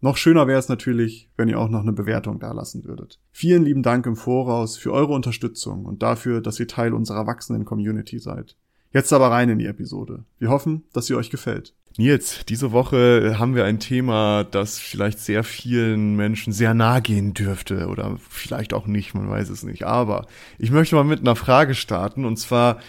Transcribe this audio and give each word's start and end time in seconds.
Noch 0.00 0.16
schöner 0.16 0.46
wäre 0.46 0.58
es 0.58 0.68
natürlich, 0.68 1.30
wenn 1.36 1.48
ihr 1.48 1.58
auch 1.58 1.70
noch 1.70 1.80
eine 1.80 1.92
Bewertung 1.92 2.38
dalassen 2.38 2.84
würdet. 2.84 3.18
Vielen 3.32 3.64
lieben 3.64 3.82
Dank 3.82 4.06
im 4.06 4.16
Voraus 4.16 4.76
für 4.76 4.92
eure 4.92 5.14
Unterstützung 5.14 5.86
und 5.86 6.02
dafür, 6.02 6.40
dass 6.40 6.60
ihr 6.60 6.68
Teil 6.68 6.92
unserer 6.92 7.26
wachsenden 7.26 7.64
Community 7.64 8.18
seid. 8.18 8.56
Jetzt 8.92 9.12
aber 9.12 9.30
rein 9.30 9.48
in 9.48 9.58
die 9.58 9.66
Episode. 9.66 10.24
Wir 10.38 10.50
hoffen, 10.50 10.84
dass 10.92 11.06
sie 11.06 11.14
euch 11.14 11.30
gefällt. 11.30 11.74
Nils, 11.98 12.44
diese 12.46 12.72
Woche 12.72 13.36
haben 13.38 13.54
wir 13.54 13.64
ein 13.64 13.80
Thema, 13.80 14.44
das 14.44 14.78
vielleicht 14.78 15.18
sehr 15.18 15.44
vielen 15.44 16.14
Menschen 16.14 16.52
sehr 16.52 16.74
nahe 16.74 17.00
gehen 17.00 17.32
dürfte 17.32 17.88
oder 17.88 18.18
vielleicht 18.28 18.74
auch 18.74 18.86
nicht, 18.86 19.14
man 19.14 19.30
weiß 19.30 19.48
es 19.48 19.62
nicht. 19.62 19.84
Aber 19.84 20.26
ich 20.58 20.70
möchte 20.70 20.94
mal 20.94 21.04
mit 21.04 21.20
einer 21.20 21.36
Frage 21.36 21.74
starten 21.74 22.26
und 22.26 22.36
zwar, 22.36 22.80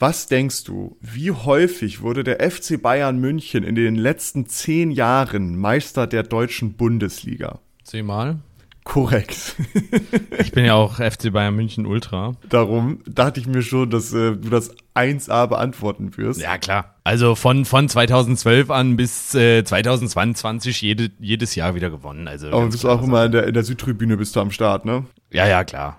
was 0.00 0.26
denkst 0.26 0.64
du, 0.64 0.96
wie 1.00 1.30
häufig 1.30 2.00
wurde 2.00 2.24
der 2.24 2.50
FC 2.50 2.80
Bayern 2.80 3.18
München 3.18 3.62
in 3.62 3.74
den 3.74 3.96
letzten 3.96 4.46
zehn 4.46 4.90
Jahren 4.90 5.56
Meister 5.58 6.06
der 6.06 6.22
deutschen 6.22 6.72
Bundesliga? 6.72 7.60
Zehnmal. 7.84 8.38
Korrekt. 8.82 9.56
ich 10.38 10.52
bin 10.52 10.64
ja 10.64 10.74
auch 10.74 10.94
FC 10.94 11.30
Bayern 11.30 11.54
München 11.54 11.84
Ultra. 11.84 12.32
Darum 12.48 13.00
dachte 13.06 13.38
ich 13.38 13.46
mir 13.46 13.60
schon, 13.62 13.90
dass 13.90 14.12
äh, 14.14 14.36
du 14.36 14.48
das 14.48 14.74
1a 14.94 15.46
beantworten 15.46 16.16
wirst. 16.16 16.40
Ja, 16.40 16.56
klar. 16.56 16.94
Also 17.04 17.34
von, 17.34 17.66
von 17.66 17.88
2012 17.88 18.70
an 18.70 18.96
bis 18.96 19.34
äh, 19.34 19.62
2022 19.62 20.80
jede, 20.80 21.10
jedes 21.20 21.54
Jahr 21.54 21.74
wieder 21.74 21.90
gewonnen. 21.90 22.26
Also 22.26 22.48
Aber 22.48 22.62
du 22.62 22.70
bist 22.70 22.86
auch 22.86 23.02
immer 23.02 23.26
in 23.26 23.32
der, 23.32 23.46
in 23.46 23.54
der 23.54 23.64
Südtribüne 23.64 24.16
bist 24.16 24.34
du 24.34 24.40
am 24.40 24.50
Start, 24.50 24.86
ne? 24.86 25.04
Ja, 25.30 25.46
ja, 25.46 25.62
klar. 25.62 25.98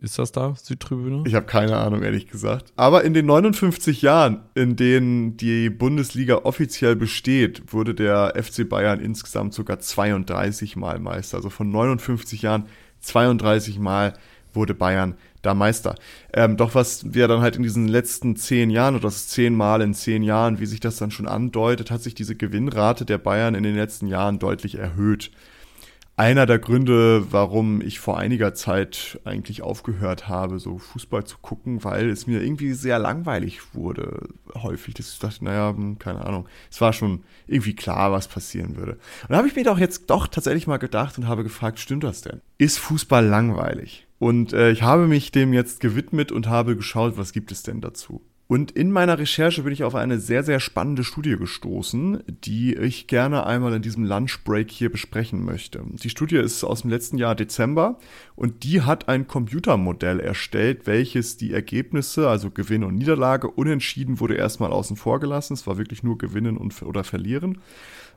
Ist 0.00 0.18
das 0.18 0.32
da, 0.32 0.54
Südtribüne? 0.54 1.24
Ich 1.26 1.34
habe 1.34 1.46
keine 1.46 1.76
Ahnung, 1.76 2.02
ehrlich 2.02 2.28
gesagt. 2.28 2.72
Aber 2.76 3.04
in 3.04 3.14
den 3.14 3.26
59 3.26 4.02
Jahren, 4.02 4.40
in 4.54 4.76
denen 4.76 5.36
die 5.36 5.70
Bundesliga 5.70 6.36
offiziell 6.44 6.96
besteht, 6.96 7.72
wurde 7.72 7.94
der 7.94 8.34
FC 8.36 8.68
Bayern 8.68 9.00
insgesamt 9.00 9.54
sogar 9.54 9.80
32 9.80 10.76
Mal 10.76 10.98
Meister. 10.98 11.36
Also 11.36 11.50
von 11.50 11.70
59 11.70 12.42
Jahren 12.42 12.66
32 13.00 13.78
Mal 13.78 14.14
wurde 14.52 14.74
Bayern 14.74 15.14
da 15.42 15.54
Meister. 15.54 15.94
Ähm, 16.32 16.56
doch 16.56 16.74
was 16.74 17.14
wir 17.14 17.28
dann 17.28 17.40
halt 17.40 17.56
in 17.56 17.62
diesen 17.62 17.88
letzten 17.88 18.36
zehn 18.36 18.70
Jahren 18.70 18.94
oder 18.94 19.04
das 19.04 19.28
zehn 19.28 19.54
Mal 19.54 19.80
in 19.82 19.94
zehn 19.94 20.22
Jahren, 20.22 20.58
wie 20.60 20.66
sich 20.66 20.80
das 20.80 20.96
dann 20.96 21.10
schon 21.10 21.28
andeutet, 21.28 21.90
hat 21.90 22.02
sich 22.02 22.14
diese 22.14 22.34
Gewinnrate 22.34 23.04
der 23.04 23.18
Bayern 23.18 23.54
in 23.54 23.62
den 23.62 23.76
letzten 23.76 24.06
Jahren 24.06 24.38
deutlich 24.38 24.76
erhöht 24.76 25.30
einer 26.18 26.46
der 26.46 26.58
Gründe, 26.58 27.32
warum 27.32 27.80
ich 27.80 28.00
vor 28.00 28.18
einiger 28.18 28.52
Zeit 28.52 29.20
eigentlich 29.24 29.62
aufgehört 29.62 30.28
habe, 30.28 30.58
so 30.58 30.78
Fußball 30.78 31.24
zu 31.24 31.38
gucken, 31.38 31.84
weil 31.84 32.10
es 32.10 32.26
mir 32.26 32.42
irgendwie 32.42 32.72
sehr 32.72 32.98
langweilig 32.98 33.72
wurde, 33.72 34.28
häufig. 34.54 34.94
Dass 34.94 35.12
ich 35.12 35.20
dachte, 35.20 35.44
naja, 35.44 35.70
hm, 35.70 36.00
keine 36.00 36.24
Ahnung. 36.26 36.48
Es 36.72 36.80
war 36.80 36.92
schon 36.92 37.22
irgendwie 37.46 37.76
klar, 37.76 38.10
was 38.10 38.26
passieren 38.26 38.76
würde. 38.76 38.94
Und 38.94 39.30
da 39.30 39.36
habe 39.36 39.46
ich 39.46 39.54
mir 39.54 39.62
doch 39.62 39.78
jetzt 39.78 40.10
doch 40.10 40.26
tatsächlich 40.26 40.66
mal 40.66 40.78
gedacht 40.78 41.16
und 41.18 41.28
habe 41.28 41.44
gefragt, 41.44 41.78
stimmt 41.78 42.02
das 42.02 42.22
denn? 42.22 42.40
Ist 42.58 42.80
Fußball 42.80 43.24
langweilig? 43.24 44.08
Und 44.18 44.52
äh, 44.52 44.72
ich 44.72 44.82
habe 44.82 45.06
mich 45.06 45.30
dem 45.30 45.52
jetzt 45.52 45.78
gewidmet 45.78 46.32
und 46.32 46.48
habe 46.48 46.74
geschaut, 46.74 47.16
was 47.16 47.32
gibt 47.32 47.52
es 47.52 47.62
denn 47.62 47.80
dazu? 47.80 48.20
Und 48.50 48.70
in 48.70 48.90
meiner 48.90 49.18
Recherche 49.18 49.62
bin 49.62 49.74
ich 49.74 49.84
auf 49.84 49.94
eine 49.94 50.18
sehr, 50.18 50.42
sehr 50.42 50.58
spannende 50.58 51.04
Studie 51.04 51.36
gestoßen, 51.36 52.22
die 52.44 52.74
ich 52.74 53.06
gerne 53.06 53.44
einmal 53.44 53.74
in 53.74 53.82
diesem 53.82 54.04
Lunchbreak 54.04 54.70
hier 54.70 54.90
besprechen 54.90 55.44
möchte. 55.44 55.84
Die 56.02 56.08
Studie 56.08 56.38
ist 56.38 56.64
aus 56.64 56.80
dem 56.80 56.90
letzten 56.90 57.18
Jahr 57.18 57.34
Dezember 57.34 57.98
und 58.36 58.64
die 58.64 58.80
hat 58.80 59.06
ein 59.06 59.26
Computermodell 59.26 60.18
erstellt, 60.18 60.86
welches 60.86 61.36
die 61.36 61.52
Ergebnisse, 61.52 62.30
also 62.30 62.50
Gewinn 62.50 62.84
und 62.84 62.94
Niederlage, 62.94 63.50
unentschieden 63.50 64.18
wurde 64.18 64.36
erstmal 64.36 64.72
außen 64.72 64.96
vor 64.96 65.20
gelassen. 65.20 65.52
Es 65.52 65.66
war 65.66 65.76
wirklich 65.76 66.02
nur 66.02 66.16
Gewinnen 66.16 66.56
und, 66.56 66.80
oder 66.80 67.04
Verlieren. 67.04 67.58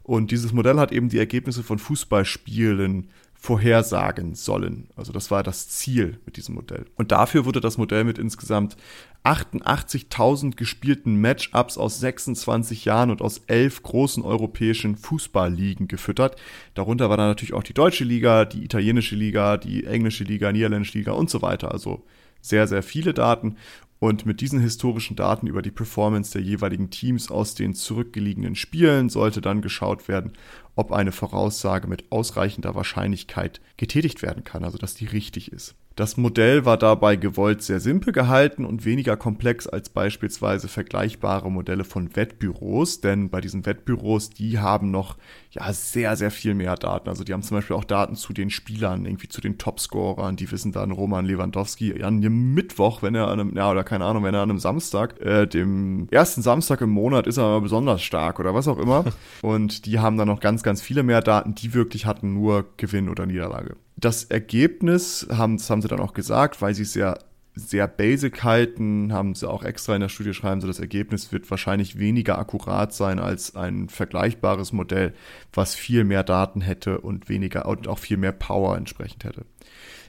Und 0.01 0.31
dieses 0.31 0.53
Modell 0.53 0.79
hat 0.79 0.93
eben 0.93 1.09
die 1.09 1.19
Ergebnisse 1.19 1.61
von 1.61 1.77
Fußballspielen 1.77 3.09
vorhersagen 3.41 4.35
sollen. 4.35 4.89
Also 4.95 5.11
das 5.11 5.31
war 5.31 5.41
das 5.41 5.67
Ziel 5.67 6.19
mit 6.27 6.37
diesem 6.37 6.53
Modell. 6.53 6.85
Und 6.95 7.11
dafür 7.11 7.43
wurde 7.43 7.59
das 7.59 7.79
Modell 7.79 8.03
mit 8.03 8.19
insgesamt 8.19 8.77
88.000 9.23 10.55
gespielten 10.55 11.19
Matchups 11.19 11.75
aus 11.79 11.99
26 11.99 12.85
Jahren 12.85 13.09
und 13.09 13.23
aus 13.23 13.41
elf 13.47 13.81
großen 13.81 14.21
europäischen 14.21 14.95
Fußballligen 14.95 15.87
gefüttert. 15.87 16.35
Darunter 16.75 17.09
war 17.09 17.17
dann 17.17 17.29
natürlich 17.29 17.55
auch 17.55 17.63
die 17.63 17.73
deutsche 17.73 18.03
Liga, 18.03 18.45
die 18.45 18.63
italienische 18.63 19.15
Liga, 19.15 19.57
die 19.57 19.85
englische 19.85 20.23
Liga, 20.23 20.51
niederländische 20.51 20.99
Liga 20.99 21.13
und 21.13 21.31
so 21.31 21.41
weiter. 21.41 21.71
Also 21.71 22.03
sehr, 22.41 22.67
sehr 22.67 22.83
viele 22.83 23.15
Daten. 23.15 23.57
Und 23.97 24.25
mit 24.25 24.41
diesen 24.41 24.59
historischen 24.59 25.15
Daten 25.15 25.45
über 25.45 25.61
die 25.61 25.69
Performance 25.69 26.31
der 26.31 26.41
jeweiligen 26.41 26.89
Teams 26.89 27.29
aus 27.29 27.53
den 27.53 27.75
zurückgelegenen 27.75 28.55
Spielen 28.55 29.09
sollte 29.09 29.41
dann 29.41 29.61
geschaut 29.61 30.07
werden, 30.07 30.33
ob 30.75 30.91
eine 30.91 31.11
Voraussage 31.11 31.87
mit 31.87 32.11
ausreichender 32.11 32.75
Wahrscheinlichkeit 32.75 33.61
getätigt 33.77 34.21
werden 34.21 34.43
kann, 34.43 34.63
also 34.63 34.77
dass 34.77 34.93
die 34.93 35.05
richtig 35.05 35.51
ist. 35.51 35.75
Das 36.01 36.17
Modell 36.17 36.65
war 36.65 36.77
dabei 36.77 37.15
gewollt 37.15 37.61
sehr 37.61 37.79
simpel 37.79 38.11
gehalten 38.11 38.65
und 38.65 38.85
weniger 38.85 39.15
komplex 39.17 39.67
als 39.67 39.89
beispielsweise 39.89 40.67
vergleichbare 40.67 41.51
Modelle 41.51 41.83
von 41.83 42.15
Wettbüros, 42.15 43.01
denn 43.01 43.29
bei 43.29 43.39
diesen 43.39 43.67
Wettbüros, 43.67 44.31
die 44.31 44.57
haben 44.57 44.89
noch 44.89 45.15
ja 45.51 45.71
sehr, 45.71 46.15
sehr 46.15 46.31
viel 46.31 46.55
mehr 46.55 46.75
Daten. 46.75 47.07
Also 47.07 47.23
die 47.23 47.33
haben 47.33 47.43
zum 47.43 47.57
Beispiel 47.57 47.75
auch 47.75 47.83
Daten 47.83 48.15
zu 48.15 48.33
den 48.33 48.49
Spielern, 48.49 49.05
irgendwie 49.05 49.27
zu 49.27 49.41
den 49.41 49.59
Topscorern, 49.59 50.37
die 50.37 50.51
wissen 50.51 50.71
dann 50.71 50.89
Roman 50.89 51.23
Lewandowski 51.23 52.01
an 52.01 52.19
dem 52.19 52.55
Mittwoch, 52.55 53.03
wenn 53.03 53.13
er 53.13 53.27
an 53.27 53.39
einem, 53.39 53.55
ja, 53.55 53.69
oder 53.69 53.83
keine 53.83 54.05
Ahnung, 54.05 54.23
wenn 54.23 54.33
er 54.33 54.41
an 54.41 54.49
einem 54.49 54.57
Samstag, 54.57 55.21
äh, 55.21 55.45
dem 55.45 56.07
ersten 56.09 56.41
Samstag 56.41 56.81
im 56.81 56.89
Monat 56.89 57.27
ist 57.27 57.37
er 57.37 57.43
aber 57.43 57.61
besonders 57.61 58.01
stark 58.01 58.39
oder 58.39 58.55
was 58.55 58.67
auch 58.67 58.79
immer. 58.79 59.05
und 59.43 59.85
die 59.85 59.99
haben 59.99 60.17
dann 60.17 60.29
noch 60.29 60.39
ganz, 60.39 60.63
ganz 60.63 60.81
viele 60.81 61.03
mehr 61.03 61.21
Daten, 61.21 61.53
die 61.53 61.75
wirklich 61.75 62.07
hatten 62.07 62.33
nur 62.33 62.65
Gewinn 62.77 63.07
oder 63.07 63.27
Niederlage. 63.27 63.75
Das 64.01 64.25
Ergebnis 64.25 65.27
haben, 65.31 65.57
das 65.57 65.69
haben 65.69 65.81
sie 65.81 65.87
dann 65.87 65.99
auch 65.99 66.13
gesagt, 66.13 66.61
weil 66.61 66.75
sie 66.75 66.83
es 66.83 66.93
sehr 66.93 67.17
sehr 67.53 67.87
basic 67.87 68.43
halten, 68.43 69.11
haben 69.11 69.35
sie 69.35 69.49
auch 69.49 69.63
extra 69.63 69.93
in 69.93 70.01
der 70.01 70.09
Studie 70.09 70.33
schreiben, 70.33 70.61
so 70.61 70.67
das 70.67 70.79
Ergebnis 70.79 71.31
wird 71.33 71.49
wahrscheinlich 71.51 71.99
weniger 71.99 72.39
akkurat 72.39 72.93
sein 72.93 73.19
als 73.19 73.55
ein 73.55 73.89
vergleichbares 73.89 74.71
Modell, 74.71 75.13
was 75.51 75.75
viel 75.75 76.05
mehr 76.05 76.23
Daten 76.23 76.61
hätte 76.61 77.01
und 77.01 77.27
weniger 77.27 77.65
und 77.67 77.87
auch 77.87 77.99
viel 77.99 78.17
mehr 78.17 78.31
Power 78.31 78.77
entsprechend 78.77 79.25
hätte. 79.25 79.45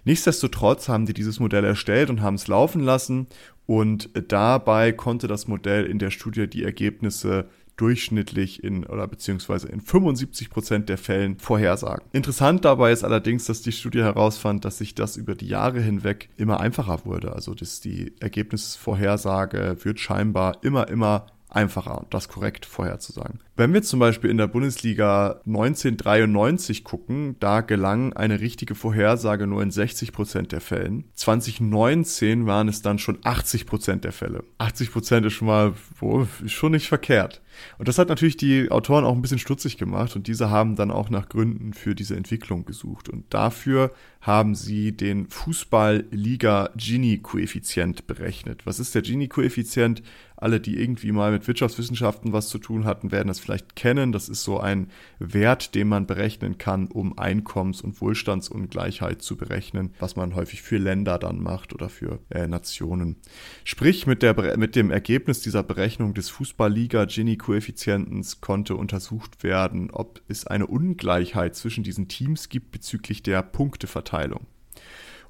Nichtsdestotrotz 0.05 0.89
haben 0.89 1.07
die 1.07 1.15
dieses 1.15 1.41
Modell 1.41 1.65
erstellt 1.65 2.11
und 2.11 2.23
haben 2.23 2.35
es 2.35 2.49
laufen 2.49 2.83
lassen 2.83 3.27
und 3.67 4.11
dabei 4.29 4.93
konnte 4.93 5.27
das 5.27 5.49
Modell 5.49 5.87
in 5.87 5.99
der 5.99 6.11
Studie 6.11 6.49
die 6.49 6.65
Ergebnisse 6.65 7.49
durchschnittlich 7.83 8.63
in 8.63 8.87
oder 8.87 9.09
beziehungsweise 9.09 9.69
in 9.69 9.81
75 9.81 10.51
Prozent 10.51 10.89
der 10.89 10.99
Fällen 10.99 11.41
vorhersagen. 11.41 12.07
Interessant 12.13 12.65
dabei 12.65 12.93
ist 12.93 13.03
allerdings, 13.03 13.47
dass 13.47 13.61
die 13.61 13.73
Studie 13.73 14.03
herausfand, 14.03 14.65
dass 14.65 14.79
sich 14.79 14.95
das 14.95 15.17
über 15.17 15.35
die 15.35 15.49
Jahre 15.49 15.81
hinweg 15.81 16.29
immer 16.37 16.61
einfacher 16.61 17.05
wurde. 17.05 17.33
Also 17.33 17.55
dass 17.55 17.81
die 17.81 18.13
Ergebnisvorhersage 18.21 19.79
wird 19.83 19.99
scheinbar 19.99 20.63
immer, 20.63 20.87
immer 20.89 21.27
einfacher, 21.49 22.07
das 22.11 22.29
korrekt 22.29 22.67
vorherzusagen. 22.67 23.41
Wenn 23.55 23.75
wir 23.75 23.83
zum 23.83 24.01
Beispiel 24.01 24.31
in 24.31 24.39
der 24.39 24.47
Bundesliga 24.47 25.43
1993 25.47 26.85
gucken, 26.85 27.37
da 27.39 27.61
gelang 27.61 28.15
eine 28.15 28.41
richtige 28.41 28.75
Vorhersage 28.75 29.47
nur 29.47 29.63
in 29.63 29.71
60 29.71 30.13
Prozent 30.13 30.53
der 30.53 30.63
Fällen. 30.63 31.05
2019 31.15 32.47
waren 32.47 32.69
es 32.69 32.81
dann 32.81 32.99
schon 32.99 33.19
80 33.23 33.67
Prozent 33.67 34.05
der 34.05 34.13
Fälle. 34.13 34.43
80 34.57 34.91
Prozent 34.91 35.27
ist 35.27 35.35
schon 35.35 35.49
mal 35.49 35.75
wo, 35.99 36.27
ist 36.43 36.53
schon 36.53 36.73
nicht 36.73 36.89
verkehrt. 36.89 37.43
Und 37.79 37.89
das 37.89 37.99
hat 37.99 38.09
natürlich 38.09 38.39
die 38.39 38.71
Autoren 38.71 39.05
auch 39.05 39.15
ein 39.15 39.23
bisschen 39.23 39.39
stutzig 39.39 39.77
gemacht 39.77 40.17
und 40.17 40.27
diese 40.27 40.51
haben 40.51 40.77
dann 40.77 40.91
auch 40.91 41.11
nach 41.11 41.29
Gründen 41.29 41.75
für 41.75 41.95
diese 41.95 42.17
Entwicklung 42.17 42.65
gesucht. 42.65 43.11
Und 43.11 43.35
dafür 43.35 43.93
haben 44.21 44.55
sie 44.55 44.97
den 44.97 45.29
Fußball-Liga 45.29 46.71
Gini-Koeffizient 46.77 48.07
berechnet. 48.07 48.67
Was 48.67 48.79
ist 48.79 48.95
der 48.95 49.03
Gini-Koeffizient? 49.03 50.03
Alle, 50.37 50.61
die 50.61 50.81
irgendwie 50.81 51.13
mal 51.13 51.31
mit 51.33 51.47
Wirtschaftswissenschaften 51.47 52.33
was 52.33 52.49
zu 52.49 52.59
tun 52.59 52.85
hatten, 52.85 53.13
werden 53.13 53.29
das 53.29 53.39
vielleicht 53.43 53.77
kennen. 53.77 54.13
Das 54.13 54.29
ist 54.29 54.43
so 54.45 54.59
ein 54.59 54.89
Wert, 55.19 55.75
den 55.75 55.89
man 55.89 56.07
berechnen 56.07 56.59
kann, 56.59 56.87
um 56.87 57.19
Einkommens- 57.19 57.83
und 57.83 58.01
Wohlstandsungleichheit 58.01 59.23
zu 59.23 59.37
berechnen, 59.37 59.95
was 59.99 60.17
man 60.17 60.35
häufig 60.35 60.63
für 60.63 60.79
Länder 60.79 61.19
dann 61.19 61.43
macht 61.43 61.75
oder 61.75 61.89
für 61.89 62.21
äh, 62.31 62.47
Nationen. 62.47 63.17
Sprich, 63.65 64.07
mit, 64.07 64.23
der, 64.23 64.57
mit 64.57 64.77
dem 64.77 64.91
Ergebnis 64.91 65.41
dieser 65.41 65.63
Berechnung 65.63 66.15
des 66.15 66.31
Fußball-Liga 66.31 67.05
Gini-Koeffizientens 67.05 68.41
konnte 68.41 68.77
untersucht 68.77 69.43
werden, 69.43 69.91
ob 69.91 70.21
es 70.29 70.47
eine 70.47 70.67
Ungleichheit 70.67 71.55
zwischen 71.57 71.85
diesen 71.85 72.09
Teams 72.09 72.49
gibt 72.49 72.71
bezüglich 72.71 73.23
der 73.23 73.43
Punkteverteilung. 73.43 74.47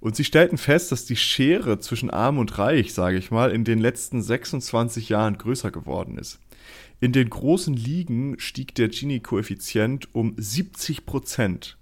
Und 0.03 0.17
sie 0.17 0.25
stellten 0.25 0.59
fest, 0.59 0.91
dass 0.91 1.05
die 1.05 1.15
Schere 1.15 1.79
zwischen 1.79 2.11
Arm 2.11 2.39
und 2.39 2.59
Reich, 2.59 2.93
sage 2.93 3.19
ich 3.19 3.31
mal, 3.31 3.53
in 3.53 3.63
den 3.63 3.79
letzten 3.79 4.21
26 4.21 5.09
Jahren 5.09 5.39
größer 5.39 5.71
geworden 5.71 6.19
ist. 6.19 6.41
In 7.01 7.13
den 7.13 7.31
großen 7.31 7.75
Ligen 7.75 8.39
stieg 8.39 8.75
der 8.75 8.89
Gini-Koeffizient 8.89 10.15
um 10.15 10.35
70 10.37 11.05
Prozent. 11.07 11.77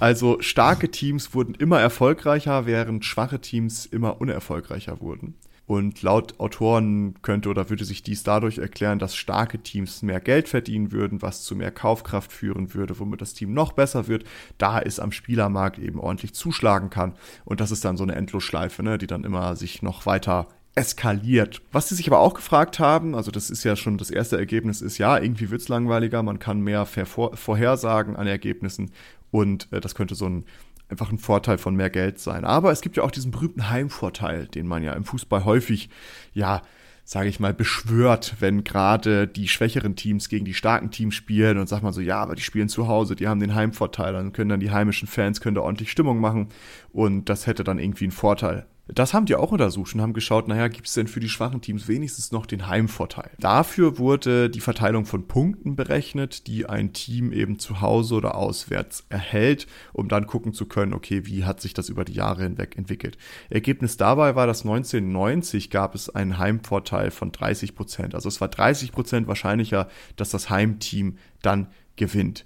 Also 0.00 0.40
starke 0.40 0.90
Teams 0.90 1.34
wurden 1.34 1.54
immer 1.54 1.80
erfolgreicher, 1.80 2.66
während 2.66 3.04
schwache 3.04 3.40
Teams 3.40 3.86
immer 3.86 4.20
unerfolgreicher 4.20 5.00
wurden. 5.00 5.34
Und 5.66 6.02
laut 6.02 6.38
Autoren 6.40 7.14
könnte 7.22 7.48
oder 7.48 7.70
würde 7.70 7.86
sich 7.86 8.02
dies 8.02 8.22
dadurch 8.22 8.58
erklären, 8.58 8.98
dass 8.98 9.16
starke 9.16 9.60
Teams 9.60 10.02
mehr 10.02 10.20
Geld 10.20 10.48
verdienen 10.48 10.92
würden, 10.92 11.22
was 11.22 11.42
zu 11.42 11.56
mehr 11.56 11.70
Kaufkraft 11.70 12.32
führen 12.32 12.74
würde, 12.74 12.98
womit 12.98 13.22
das 13.22 13.32
Team 13.32 13.54
noch 13.54 13.72
besser 13.72 14.06
wird, 14.06 14.24
da 14.58 14.78
es 14.78 15.00
am 15.00 15.10
Spielermarkt 15.10 15.78
eben 15.78 16.00
ordentlich 16.00 16.34
zuschlagen 16.34 16.90
kann. 16.90 17.14
Und 17.46 17.60
das 17.60 17.70
ist 17.70 17.84
dann 17.84 17.96
so 17.96 18.04
eine 18.04 18.14
Endlosschleife, 18.14 18.82
ne, 18.82 18.98
die 18.98 19.06
dann 19.06 19.24
immer 19.24 19.56
sich 19.56 19.80
noch 19.80 20.04
weiter 20.04 20.48
eskaliert. 20.74 21.62
Was 21.72 21.88
sie 21.88 21.94
sich 21.94 22.06
aber 22.08 22.18
auch 22.18 22.34
gefragt 22.34 22.78
haben, 22.78 23.14
also 23.14 23.30
das 23.30 23.50
ist 23.50 23.64
ja 23.64 23.76
schon 23.76 23.98
das 23.98 24.10
erste 24.10 24.36
Ergebnis, 24.36 24.82
ist 24.82 24.98
ja, 24.98 25.18
irgendwie 25.18 25.50
wird's 25.50 25.68
langweiliger, 25.68 26.22
man 26.22 26.38
kann 26.38 26.60
mehr 26.60 26.86
vorhersagen 26.86 28.16
an 28.16 28.26
Ergebnissen 28.26 28.90
und 29.30 29.68
äh, 29.72 29.80
das 29.80 29.94
könnte 29.94 30.14
so 30.14 30.26
ein 30.26 30.44
einfach 30.88 31.10
ein 31.10 31.18
Vorteil 31.18 31.58
von 31.58 31.74
mehr 31.74 31.90
Geld 31.90 32.18
sein. 32.18 32.44
Aber 32.44 32.70
es 32.70 32.82
gibt 32.82 32.96
ja 32.96 33.02
auch 33.02 33.10
diesen 33.10 33.30
berühmten 33.30 33.70
Heimvorteil, 33.70 34.46
den 34.46 34.66
man 34.66 34.82
ja 34.82 34.92
im 34.92 35.04
Fußball 35.04 35.44
häufig, 35.44 35.88
ja, 36.34 36.62
sage 37.04 37.28
ich 37.28 37.40
mal, 37.40 37.52
beschwört, 37.52 38.36
wenn 38.40 38.64
gerade 38.64 39.26
die 39.28 39.48
schwächeren 39.48 39.94
Teams 39.94 40.28
gegen 40.28 40.44
die 40.44 40.54
starken 40.54 40.90
Teams 40.90 41.14
spielen 41.14 41.58
und 41.58 41.68
sagt 41.68 41.82
man 41.82 41.92
so, 41.92 42.00
ja, 42.00 42.20
aber 42.20 42.34
die 42.34 42.42
spielen 42.42 42.68
zu 42.68 42.88
Hause, 42.88 43.14
die 43.14 43.28
haben 43.28 43.40
den 43.40 43.54
Heimvorteil, 43.54 44.12
dann 44.12 44.32
können 44.32 44.50
dann 44.50 44.60
die 44.60 44.70
heimischen 44.70 45.06
Fans 45.06 45.40
können 45.40 45.54
da 45.54 45.60
ordentlich 45.62 45.90
Stimmung 45.90 46.18
machen 46.18 46.48
und 46.92 47.28
das 47.28 47.46
hätte 47.46 47.62
dann 47.62 47.78
irgendwie 47.78 48.04
einen 48.04 48.12
Vorteil. 48.12 48.66
Das 48.86 49.14
haben 49.14 49.24
die 49.24 49.34
auch 49.34 49.50
untersucht 49.50 49.94
und 49.94 50.02
haben 50.02 50.12
geschaut, 50.12 50.46
naja, 50.46 50.68
gibt 50.68 50.86
es 50.88 50.92
denn 50.92 51.06
für 51.06 51.20
die 51.20 51.30
schwachen 51.30 51.62
Teams 51.62 51.88
wenigstens 51.88 52.32
noch 52.32 52.44
den 52.44 52.68
Heimvorteil? 52.68 53.30
Dafür 53.38 53.96
wurde 53.96 54.50
die 54.50 54.60
Verteilung 54.60 55.06
von 55.06 55.26
Punkten 55.26 55.74
berechnet, 55.74 56.46
die 56.46 56.66
ein 56.66 56.92
Team 56.92 57.32
eben 57.32 57.58
zu 57.58 57.80
Hause 57.80 58.16
oder 58.16 58.34
auswärts 58.34 59.06
erhält, 59.08 59.66
um 59.94 60.08
dann 60.08 60.26
gucken 60.26 60.52
zu 60.52 60.66
können, 60.66 60.92
okay, 60.92 61.24
wie 61.24 61.44
hat 61.44 61.62
sich 61.62 61.72
das 61.72 61.88
über 61.88 62.04
die 62.04 62.12
Jahre 62.12 62.42
hinweg 62.42 62.76
entwickelt. 62.76 63.16
Ergebnis 63.48 63.96
dabei 63.96 64.34
war, 64.36 64.46
dass 64.46 64.62
1990 64.62 65.70
gab 65.70 65.94
es 65.94 66.10
einen 66.10 66.38
Heimvorteil 66.38 67.10
von 67.10 67.32
30 67.32 67.74
Prozent. 67.74 68.14
Also 68.14 68.28
es 68.28 68.42
war 68.42 68.48
30 68.48 68.92
Prozent 68.92 69.28
wahrscheinlicher, 69.28 69.88
dass 70.16 70.28
das 70.28 70.50
Heimteam 70.50 71.16
dann 71.40 71.68
gewinnt. 71.96 72.44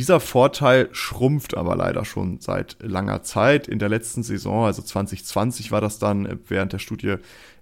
Dieser 0.00 0.18
Vorteil 0.18 0.88
schrumpft 0.92 1.54
aber 1.58 1.76
leider 1.76 2.06
schon 2.06 2.40
seit 2.40 2.78
langer 2.80 3.22
Zeit. 3.22 3.68
In 3.68 3.78
der 3.78 3.90
letzten 3.90 4.22
Saison, 4.22 4.64
also 4.64 4.80
2020 4.80 5.72
war 5.72 5.82
das 5.82 5.98
dann, 5.98 6.38
während 6.48 6.72
der 6.72 6.78
Studie, 6.78 7.16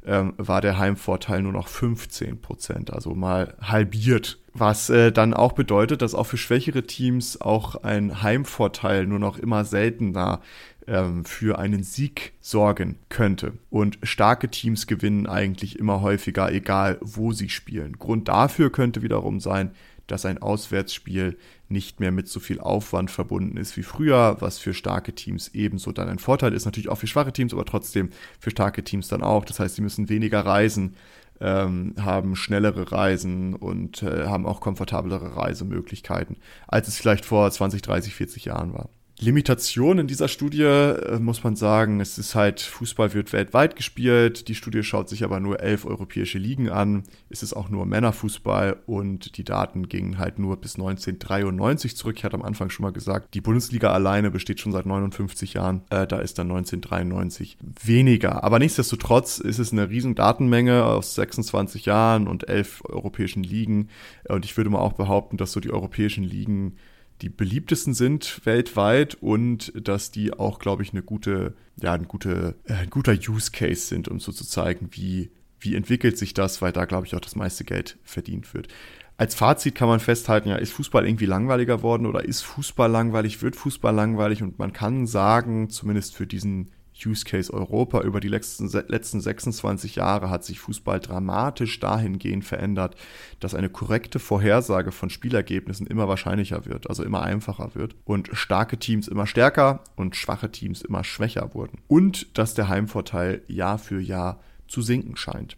ähm, 0.06 0.34
war 0.36 0.60
der 0.60 0.78
Heimvorteil 0.78 1.42
nur 1.42 1.50
noch 1.50 1.66
15 1.66 2.40
Prozent, 2.40 2.92
also 2.92 3.16
mal 3.16 3.54
halbiert. 3.60 4.38
Was 4.54 4.88
äh, 4.88 5.10
dann 5.10 5.34
auch 5.34 5.50
bedeutet, 5.50 6.00
dass 6.00 6.14
auch 6.14 6.28
für 6.28 6.36
schwächere 6.36 6.84
Teams 6.84 7.40
auch 7.40 7.82
ein 7.82 8.22
Heimvorteil 8.22 9.04
nur 9.04 9.18
noch 9.18 9.36
immer 9.36 9.64
seltener 9.64 10.40
ähm, 10.86 11.24
für 11.24 11.58
einen 11.58 11.82
Sieg 11.82 12.34
sorgen 12.40 13.00
könnte. 13.08 13.54
Und 13.68 13.98
starke 14.04 14.48
Teams 14.48 14.86
gewinnen 14.86 15.26
eigentlich 15.26 15.76
immer 15.76 16.02
häufiger, 16.02 16.52
egal 16.52 16.98
wo 17.00 17.32
sie 17.32 17.48
spielen. 17.48 17.98
Grund 17.98 18.28
dafür 18.28 18.70
könnte 18.70 19.02
wiederum 19.02 19.40
sein, 19.40 19.72
dass 20.08 20.26
ein 20.26 20.42
Auswärtsspiel 20.42 21.38
nicht 21.68 22.00
mehr 22.00 22.10
mit 22.10 22.28
so 22.28 22.40
viel 22.40 22.60
Aufwand 22.60 23.10
verbunden 23.10 23.56
ist 23.56 23.76
wie 23.76 23.82
früher, 23.82 24.36
was 24.40 24.58
für 24.58 24.74
starke 24.74 25.14
Teams 25.14 25.48
ebenso 25.54 25.92
dann 25.92 26.08
ein 26.08 26.18
Vorteil 26.18 26.54
ist. 26.54 26.64
Natürlich 26.64 26.88
auch 26.88 26.98
für 26.98 27.06
schwache 27.06 27.32
Teams, 27.32 27.52
aber 27.52 27.64
trotzdem 27.64 28.10
für 28.40 28.50
starke 28.50 28.82
Teams 28.82 29.08
dann 29.08 29.22
auch. 29.22 29.44
Das 29.44 29.60
heißt, 29.60 29.76
sie 29.76 29.82
müssen 29.82 30.08
weniger 30.08 30.40
reisen, 30.40 30.96
ähm, 31.40 31.94
haben 32.00 32.34
schnellere 32.34 32.90
Reisen 32.90 33.54
und 33.54 34.02
äh, 34.02 34.26
haben 34.26 34.46
auch 34.46 34.60
komfortablere 34.60 35.36
Reisemöglichkeiten, 35.36 36.36
als 36.66 36.88
es 36.88 36.98
vielleicht 36.98 37.24
vor 37.24 37.48
20, 37.50 37.82
30, 37.82 38.14
40 38.14 38.46
Jahren 38.46 38.72
war. 38.72 38.88
Limitation 39.20 39.98
in 39.98 40.06
dieser 40.06 40.28
Studie 40.28 40.62
äh, 40.62 41.18
muss 41.18 41.42
man 41.42 41.56
sagen, 41.56 42.00
es 42.00 42.18
ist 42.18 42.36
halt, 42.36 42.60
Fußball 42.60 43.14
wird 43.14 43.32
weltweit 43.32 43.74
gespielt. 43.74 44.46
Die 44.46 44.54
Studie 44.54 44.84
schaut 44.84 45.08
sich 45.08 45.24
aber 45.24 45.40
nur 45.40 45.58
elf 45.60 45.86
europäische 45.86 46.38
Ligen 46.38 46.70
an. 46.70 47.02
Es 47.28 47.42
ist 47.42 47.52
auch 47.52 47.68
nur 47.68 47.84
Männerfußball 47.84 48.76
und 48.86 49.36
die 49.36 49.42
Daten 49.42 49.88
gingen 49.88 50.18
halt 50.18 50.38
nur 50.38 50.56
bis 50.56 50.76
1993 50.76 51.96
zurück. 51.96 52.14
Ich 52.18 52.24
hatte 52.24 52.36
am 52.36 52.42
Anfang 52.42 52.70
schon 52.70 52.84
mal 52.84 52.92
gesagt, 52.92 53.34
die 53.34 53.40
Bundesliga 53.40 53.90
alleine 53.90 54.30
besteht 54.30 54.60
schon 54.60 54.70
seit 54.70 54.86
59 54.86 55.54
Jahren. 55.54 55.82
Äh, 55.90 56.06
da 56.06 56.20
ist 56.20 56.38
dann 56.38 56.48
1993 56.50 57.58
weniger. 57.82 58.44
Aber 58.44 58.60
nichtsdestotrotz 58.60 59.38
ist 59.38 59.58
es 59.58 59.72
eine 59.72 59.90
riesen 59.90 60.14
Datenmenge 60.14 60.84
aus 60.84 61.16
26 61.16 61.86
Jahren 61.86 62.28
und 62.28 62.48
elf 62.48 62.84
europäischen 62.84 63.42
Ligen. 63.42 63.88
Und 64.28 64.44
ich 64.44 64.56
würde 64.56 64.70
mal 64.70 64.78
auch 64.78 64.92
behaupten, 64.92 65.38
dass 65.38 65.50
so 65.50 65.58
die 65.58 65.72
europäischen 65.72 66.22
Ligen 66.22 66.76
die 67.20 67.28
beliebtesten 67.28 67.94
sind 67.94 68.40
weltweit 68.44 69.16
und 69.20 69.72
dass 69.74 70.10
die 70.10 70.32
auch, 70.32 70.58
glaube 70.58 70.82
ich, 70.82 70.92
eine 70.92 71.02
gute, 71.02 71.54
ja, 71.76 71.92
ein, 71.92 72.06
gute, 72.06 72.54
äh, 72.64 72.74
ein 72.74 72.90
guter 72.90 73.12
Use 73.12 73.50
Case 73.50 73.82
sind, 73.82 74.08
um 74.08 74.20
so 74.20 74.32
zu 74.32 74.44
zeigen, 74.44 74.88
wie, 74.92 75.30
wie 75.58 75.74
entwickelt 75.74 76.16
sich 76.16 76.34
das, 76.34 76.62
weil 76.62 76.72
da, 76.72 76.84
glaube 76.84 77.06
ich, 77.06 77.14
auch 77.14 77.20
das 77.20 77.36
meiste 77.36 77.64
Geld 77.64 77.98
verdient 78.04 78.54
wird. 78.54 78.68
Als 79.16 79.34
Fazit 79.34 79.74
kann 79.74 79.88
man 79.88 79.98
festhalten, 79.98 80.48
ja, 80.48 80.56
ist 80.56 80.72
Fußball 80.72 81.04
irgendwie 81.04 81.26
langweiliger 81.26 81.82
worden 81.82 82.06
oder 82.06 82.24
ist 82.24 82.42
Fußball 82.42 82.88
langweilig, 82.88 83.42
wird 83.42 83.56
Fußball 83.56 83.92
langweilig 83.92 84.44
und 84.44 84.60
man 84.60 84.72
kann 84.72 85.08
sagen, 85.08 85.70
zumindest 85.70 86.14
für 86.14 86.26
diesen 86.28 86.70
Use 87.04 87.24
Case 87.24 87.52
Europa. 87.52 88.00
Über 88.02 88.20
die 88.20 88.28
letzten, 88.28 88.68
letzten 88.88 89.20
26 89.20 89.96
Jahre 89.96 90.30
hat 90.30 90.44
sich 90.44 90.60
Fußball 90.60 91.00
dramatisch 91.00 91.78
dahingehend 91.80 92.44
verändert, 92.44 92.96
dass 93.40 93.54
eine 93.54 93.68
korrekte 93.68 94.18
Vorhersage 94.18 94.92
von 94.92 95.10
Spielergebnissen 95.10 95.86
immer 95.86 96.08
wahrscheinlicher 96.08 96.66
wird, 96.66 96.88
also 96.88 97.04
immer 97.04 97.22
einfacher 97.22 97.74
wird 97.74 97.94
und 98.04 98.30
starke 98.32 98.78
Teams 98.78 99.08
immer 99.08 99.26
stärker 99.26 99.82
und 99.96 100.16
schwache 100.16 100.50
Teams 100.50 100.82
immer 100.82 101.04
schwächer 101.04 101.54
wurden. 101.54 101.78
Und 101.88 102.38
dass 102.38 102.54
der 102.54 102.68
Heimvorteil 102.68 103.42
Jahr 103.48 103.78
für 103.78 104.00
Jahr 104.00 104.40
zu 104.66 104.82
sinken 104.82 105.16
scheint. 105.16 105.56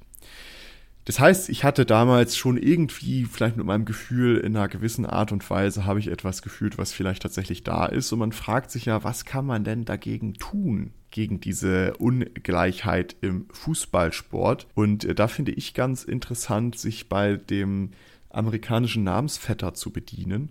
Das 1.11 1.19
heißt, 1.19 1.49
ich 1.49 1.65
hatte 1.65 1.85
damals 1.85 2.37
schon 2.37 2.57
irgendwie, 2.57 3.25
vielleicht 3.25 3.57
mit 3.57 3.67
meinem 3.67 3.85
Gefühl, 3.85 4.37
in 4.37 4.57
einer 4.57 4.69
gewissen 4.69 5.05
Art 5.05 5.33
und 5.33 5.51
Weise 5.51 5.85
habe 5.85 5.99
ich 5.99 6.07
etwas 6.07 6.41
gefühlt, 6.41 6.79
was 6.79 6.93
vielleicht 6.93 7.23
tatsächlich 7.23 7.65
da 7.65 7.87
ist. 7.87 8.13
Und 8.13 8.21
man 8.21 8.31
fragt 8.31 8.71
sich 8.71 8.85
ja, 8.85 9.03
was 9.03 9.25
kann 9.25 9.45
man 9.45 9.65
denn 9.65 9.85
dagegen 9.85 10.35
tun? 10.35 10.93
gegen 11.11 11.41
diese 11.41 11.97
Ungleichheit 11.97 13.17
im 13.23 13.47
Fußballsport. 13.51 14.69
Und 14.77 15.05
äh, 15.05 15.17
da 15.17 15.27
finde 15.27 15.51
ich 15.51 15.75
ganz 15.75 16.05
interessant, 16.05 16.79
sich 16.79 17.09
bei 17.09 17.35
dem 17.35 17.91
amerikanischen 18.29 19.03
Namensvetter 19.03 19.75
zu 19.75 19.91
bedienen. 19.91 20.51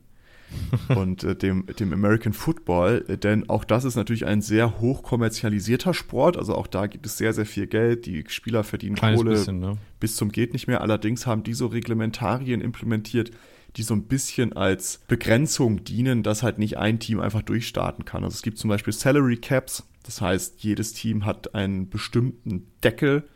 und 0.96 1.24
äh, 1.24 1.36
dem, 1.36 1.66
dem 1.80 1.94
American 1.94 2.34
Football, 2.34 3.06
äh, 3.08 3.18
denn 3.18 3.50
auch 3.50 3.64
das 3.64 3.84
ist 3.84 3.96
natürlich 3.96 4.26
ein 4.26 4.42
sehr 4.42 4.80
hoch 4.80 5.04
kommerzialisierter 5.04 5.94
Sport, 5.94 6.38
also 6.38 6.56
auch 6.56 6.68
da 6.68 6.88
gibt 6.88 7.06
es 7.06 7.18
sehr, 7.18 7.34
sehr 7.34 7.46
viel 7.46 7.68
Geld, 7.68 8.06
die 8.06 8.24
Spieler 8.28 8.64
verdienen 8.64 8.96
Kleines 8.96 9.20
Kohle 9.20 9.32
bisschen, 9.32 9.60
ne? 9.60 9.78
bis 10.00 10.16
zum 10.16 10.32
geht 10.32 10.54
nicht 10.54 10.68
mehr, 10.68 10.82
allerdings 10.82 11.28
haben 11.28 11.44
die 11.44 11.54
so 11.54 11.68
Reglementarien 11.68 12.62
implementiert, 12.62 13.32
die 13.76 13.84
so 13.84 13.94
ein 13.94 14.04
bisschen 14.04 14.54
als 14.54 15.02
Begrenzung 15.08 15.84
dienen, 15.84 16.24
dass 16.24 16.44
halt 16.44 16.58
nicht 16.58 16.78
ein 16.78 17.00
Team 17.00 17.20
einfach 17.20 17.44
durchstarten 17.44 18.04
kann. 18.04 18.24
Also 18.24 18.34
es 18.36 18.42
gibt 18.42 18.58
zum 18.58 18.70
Beispiel 18.70 18.94
Salary 18.94 19.38
Caps, 19.38 19.88
das 20.04 20.22
heißt, 20.22 20.64
jedes 20.64 20.94
Team 20.94 21.26
hat 21.26 21.54
einen 21.54 21.90
bestimmten 21.90 22.68
Deckel, 22.84 23.28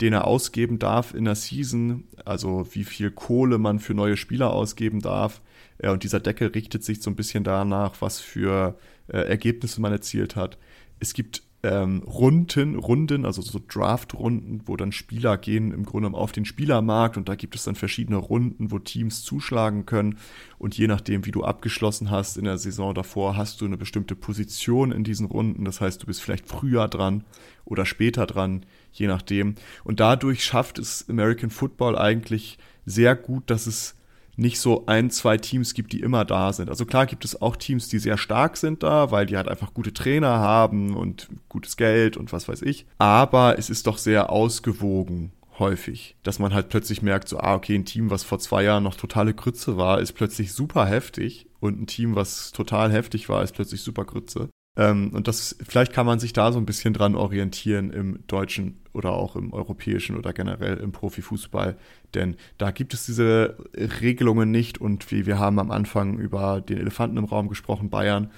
den 0.00 0.12
er 0.12 0.26
ausgeben 0.26 0.78
darf 0.78 1.14
in 1.14 1.24
der 1.24 1.36
Season, 1.36 2.04
also 2.24 2.66
wie 2.72 2.84
viel 2.84 3.10
Kohle 3.10 3.58
man 3.58 3.78
für 3.78 3.94
neue 3.94 4.16
Spieler 4.16 4.52
ausgeben 4.52 5.00
darf. 5.00 5.40
Und 5.82 6.02
dieser 6.02 6.20
Deckel 6.20 6.48
richtet 6.48 6.84
sich 6.84 7.02
so 7.02 7.10
ein 7.10 7.16
bisschen 7.16 7.44
danach, 7.44 8.00
was 8.00 8.20
für 8.20 8.78
äh, 9.08 9.18
Ergebnisse 9.18 9.80
man 9.80 9.92
erzielt 9.92 10.36
hat. 10.36 10.58
Es 11.00 11.12
gibt 11.12 11.42
ähm, 11.66 12.02
Runden, 12.06 12.76
Runden, 12.76 13.24
also 13.24 13.42
so 13.42 13.60
Draft-Runden, 13.66 14.62
wo 14.66 14.76
dann 14.76 14.92
Spieler 14.92 15.36
gehen 15.36 15.72
im 15.72 15.84
Grunde 15.84 16.16
auf 16.16 16.30
den 16.30 16.44
Spielermarkt 16.44 17.16
und 17.16 17.28
da 17.28 17.34
gibt 17.34 17.56
es 17.56 17.64
dann 17.64 17.74
verschiedene 17.74 18.18
Runden, 18.18 18.70
wo 18.70 18.78
Teams 18.78 19.24
zuschlagen 19.24 19.84
können 19.84 20.18
und 20.58 20.78
je 20.78 20.86
nachdem, 20.86 21.26
wie 21.26 21.32
du 21.32 21.42
abgeschlossen 21.42 22.10
hast 22.10 22.36
in 22.36 22.44
der 22.44 22.58
Saison 22.58 22.94
davor, 22.94 23.36
hast 23.36 23.60
du 23.60 23.64
eine 23.64 23.76
bestimmte 23.76 24.14
Position 24.14 24.92
in 24.92 25.02
diesen 25.02 25.26
Runden. 25.26 25.64
Das 25.64 25.80
heißt, 25.80 26.02
du 26.02 26.06
bist 26.06 26.22
vielleicht 26.22 26.46
früher 26.46 26.86
dran 26.88 27.24
oder 27.64 27.84
später 27.84 28.26
dran, 28.26 28.64
je 28.92 29.08
nachdem. 29.08 29.56
Und 29.82 29.98
dadurch 29.98 30.44
schafft 30.44 30.78
es 30.78 31.08
American 31.08 31.50
Football 31.50 31.98
eigentlich 31.98 32.58
sehr 32.84 33.16
gut, 33.16 33.50
dass 33.50 33.66
es 33.66 33.95
nicht 34.36 34.60
so 34.60 34.86
ein, 34.86 35.10
zwei 35.10 35.38
Teams 35.38 35.74
gibt, 35.74 35.92
die 35.92 36.00
immer 36.00 36.24
da 36.24 36.52
sind. 36.52 36.68
Also 36.68 36.84
klar 36.84 37.06
gibt 37.06 37.24
es 37.24 37.40
auch 37.40 37.56
Teams, 37.56 37.88
die 37.88 37.98
sehr 37.98 38.18
stark 38.18 38.56
sind 38.56 38.82
da, 38.82 39.10
weil 39.10 39.26
die 39.26 39.36
halt 39.36 39.48
einfach 39.48 39.74
gute 39.74 39.92
Trainer 39.92 40.38
haben 40.38 40.94
und 40.94 41.28
gutes 41.48 41.76
Geld 41.76 42.16
und 42.16 42.32
was 42.32 42.48
weiß 42.48 42.62
ich. 42.62 42.86
Aber 42.98 43.58
es 43.58 43.70
ist 43.70 43.86
doch 43.86 43.98
sehr 43.98 44.30
ausgewogen 44.30 45.32
häufig, 45.58 46.16
dass 46.22 46.38
man 46.38 46.52
halt 46.52 46.68
plötzlich 46.68 47.02
merkt, 47.02 47.28
so, 47.28 47.38
ah, 47.38 47.54
okay, 47.54 47.74
ein 47.74 47.84
Team, 47.84 48.10
was 48.10 48.24
vor 48.24 48.38
zwei 48.38 48.62
Jahren 48.64 48.82
noch 48.82 48.94
totale 48.94 49.34
Grütze 49.34 49.76
war, 49.76 50.00
ist 50.00 50.12
plötzlich 50.12 50.52
super 50.52 50.86
heftig 50.86 51.46
und 51.60 51.80
ein 51.80 51.86
Team, 51.86 52.14
was 52.14 52.52
total 52.52 52.92
heftig 52.92 53.28
war, 53.28 53.42
ist 53.42 53.54
plötzlich 53.54 53.80
super 53.80 54.04
Grütze. 54.04 54.50
Ähm, 54.76 55.10
und 55.12 55.26
das, 55.26 55.56
vielleicht 55.66 55.92
kann 55.92 56.06
man 56.06 56.18
sich 56.18 56.32
da 56.32 56.52
so 56.52 56.58
ein 56.58 56.66
bisschen 56.66 56.92
dran 56.92 57.14
orientieren 57.14 57.90
im 57.90 58.18
deutschen 58.26 58.78
oder 58.92 59.12
auch 59.12 59.36
im 59.36 59.52
europäischen 59.52 60.16
oder 60.16 60.32
generell 60.32 60.76
im 60.78 60.92
Profifußball. 60.92 61.76
Denn 62.14 62.36
da 62.58 62.70
gibt 62.70 62.94
es 62.94 63.06
diese 63.06 63.56
Regelungen 63.74 64.50
nicht. 64.50 64.78
Und 64.80 65.10
wie 65.10 65.26
wir 65.26 65.38
haben 65.38 65.58
am 65.58 65.70
Anfang 65.70 66.18
über 66.18 66.60
den 66.60 66.78
Elefanten 66.78 67.16
im 67.16 67.24
Raum 67.24 67.48
gesprochen, 67.48 67.90
Bayern, 67.90 68.30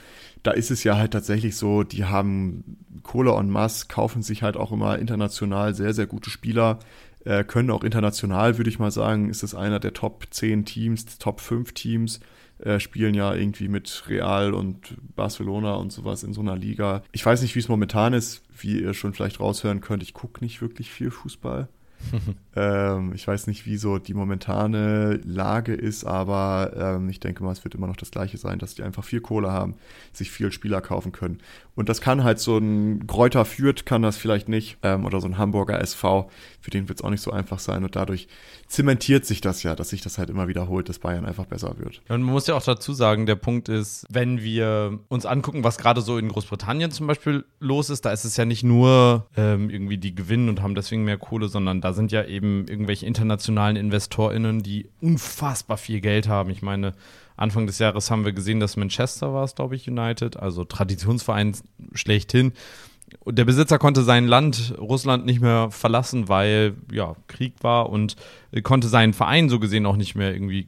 da 0.42 0.52
ist 0.52 0.70
es 0.70 0.84
ja 0.84 0.96
halt 0.96 1.12
tatsächlich 1.12 1.56
so, 1.56 1.82
die 1.82 2.04
haben 2.04 2.78
Kohle 3.02 3.32
en 3.32 3.50
masse, 3.50 3.86
kaufen 3.88 4.22
sich 4.22 4.42
halt 4.42 4.56
auch 4.56 4.72
immer 4.72 4.98
international 4.98 5.74
sehr, 5.74 5.92
sehr 5.92 6.06
gute 6.06 6.30
Spieler, 6.30 6.78
äh, 7.24 7.42
können 7.42 7.70
auch 7.70 7.82
international, 7.82 8.58
würde 8.58 8.70
ich 8.70 8.78
mal 8.78 8.92
sagen, 8.92 9.28
ist 9.28 9.42
es 9.42 9.54
einer 9.54 9.80
der 9.80 9.92
Top 9.92 10.26
10 10.30 10.64
Teams, 10.64 11.18
Top 11.18 11.40
5 11.40 11.72
Teams, 11.72 12.20
äh, 12.58 12.80
spielen 12.80 13.14
ja 13.14 13.34
irgendwie 13.34 13.68
mit 13.68 14.04
Real 14.08 14.54
und 14.54 14.96
Barcelona 15.14 15.74
und 15.74 15.92
sowas 15.92 16.22
in 16.22 16.32
so 16.32 16.40
einer 16.40 16.56
Liga. 16.56 17.02
Ich 17.12 17.24
weiß 17.24 17.42
nicht, 17.42 17.54
wie 17.54 17.60
es 17.60 17.68
momentan 17.68 18.12
ist, 18.12 18.42
wie 18.56 18.80
ihr 18.80 18.94
schon 18.94 19.14
vielleicht 19.14 19.40
raushören 19.40 19.80
könnt. 19.80 20.02
Ich 20.02 20.14
gucke 20.14 20.42
nicht 20.42 20.60
wirklich 20.60 20.90
viel 20.90 21.10
Fußball. 21.10 21.68
ähm, 22.56 23.12
ich 23.14 23.26
weiß 23.26 23.46
nicht, 23.46 23.66
wie 23.66 23.76
so 23.76 23.98
die 23.98 24.14
momentane 24.14 25.20
Lage 25.24 25.74
ist, 25.74 26.04
aber 26.04 26.72
ähm, 26.76 27.08
ich 27.08 27.20
denke 27.20 27.42
mal, 27.42 27.52
es 27.52 27.64
wird 27.64 27.74
immer 27.74 27.86
noch 27.86 27.96
das 27.96 28.10
Gleiche 28.10 28.38
sein, 28.38 28.58
dass 28.58 28.74
die 28.74 28.82
einfach 28.82 29.04
viel 29.04 29.20
Kohle 29.20 29.52
haben, 29.52 29.74
sich 30.12 30.30
viel 30.30 30.52
Spieler 30.52 30.80
kaufen 30.80 31.12
können. 31.12 31.40
Und 31.74 31.88
das 31.88 32.00
kann 32.00 32.24
halt 32.24 32.40
so 32.40 32.58
ein 32.58 33.06
Kräuter 33.06 33.44
führt, 33.44 33.86
kann 33.86 34.02
das 34.02 34.16
vielleicht 34.16 34.48
nicht, 34.48 34.78
ähm, 34.82 35.04
oder 35.04 35.20
so 35.20 35.28
ein 35.28 35.38
Hamburger 35.38 35.80
SV, 35.80 36.28
für 36.60 36.70
den 36.70 36.88
wird 36.88 36.98
es 36.98 37.04
auch 37.04 37.10
nicht 37.10 37.22
so 37.22 37.30
einfach 37.30 37.60
sein. 37.60 37.84
Und 37.84 37.94
dadurch 37.94 38.26
zementiert 38.66 39.24
sich 39.24 39.40
das 39.40 39.62
ja, 39.62 39.76
dass 39.76 39.90
sich 39.90 40.00
das 40.00 40.18
halt 40.18 40.28
immer 40.28 40.48
wiederholt, 40.48 40.88
dass 40.88 40.98
Bayern 40.98 41.24
einfach 41.24 41.46
besser 41.46 41.78
wird. 41.78 42.02
Und 42.08 42.22
man 42.22 42.32
muss 42.32 42.48
ja 42.48 42.56
auch 42.56 42.64
dazu 42.64 42.92
sagen, 42.92 43.26
der 43.26 43.36
Punkt 43.36 43.68
ist, 43.68 44.06
wenn 44.10 44.42
wir 44.42 44.98
uns 45.08 45.24
angucken, 45.24 45.62
was 45.62 45.78
gerade 45.78 46.00
so 46.00 46.18
in 46.18 46.28
Großbritannien 46.28 46.90
zum 46.90 47.06
Beispiel 47.06 47.44
los 47.60 47.90
ist, 47.90 48.04
da 48.04 48.10
ist 48.10 48.24
es 48.24 48.36
ja 48.36 48.44
nicht 48.44 48.64
nur 48.64 49.28
ähm, 49.36 49.70
irgendwie 49.70 49.98
die 49.98 50.14
gewinnen 50.14 50.48
und 50.48 50.62
haben 50.62 50.74
deswegen 50.74 51.04
mehr 51.04 51.16
Kohle, 51.16 51.48
sondern 51.48 51.80
da 51.80 51.87
sind 51.92 52.12
ja 52.12 52.24
eben 52.24 52.66
irgendwelche 52.68 53.06
internationalen 53.06 53.76
InvestorInnen, 53.76 54.62
die 54.62 54.88
unfassbar 55.00 55.76
viel 55.76 56.00
Geld 56.00 56.28
haben. 56.28 56.50
Ich 56.50 56.62
meine, 56.62 56.94
Anfang 57.36 57.66
des 57.66 57.78
Jahres 57.78 58.10
haben 58.10 58.24
wir 58.24 58.32
gesehen, 58.32 58.60
dass 58.60 58.76
Manchester 58.76 59.32
war 59.32 59.44
es, 59.44 59.54
glaube 59.54 59.76
ich, 59.76 59.88
United, 59.88 60.36
also 60.36 60.64
Traditionsverein 60.64 61.56
schlechthin. 61.94 62.52
Und 63.20 63.38
der 63.38 63.44
Besitzer 63.44 63.78
konnte 63.78 64.02
sein 64.02 64.26
Land, 64.26 64.74
Russland, 64.78 65.24
nicht 65.24 65.40
mehr 65.40 65.70
verlassen, 65.70 66.28
weil 66.28 66.74
ja 66.92 67.14
Krieg 67.26 67.54
war 67.62 67.88
und 67.90 68.16
konnte 68.62 68.88
seinen 68.88 69.14
Verein 69.14 69.48
so 69.48 69.58
gesehen 69.58 69.86
auch 69.86 69.96
nicht 69.96 70.14
mehr 70.14 70.32
irgendwie 70.32 70.66